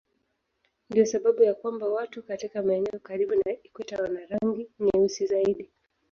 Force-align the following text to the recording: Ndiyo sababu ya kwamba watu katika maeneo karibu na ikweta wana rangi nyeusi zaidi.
Ndiyo 0.89 1.05
sababu 1.05 1.43
ya 1.43 1.53
kwamba 1.53 1.87
watu 1.87 2.23
katika 2.23 2.61
maeneo 2.61 2.99
karibu 2.99 3.35
na 3.45 3.51
ikweta 3.63 4.01
wana 4.03 4.19
rangi 4.25 4.69
nyeusi 4.79 5.25
zaidi. 5.25 5.71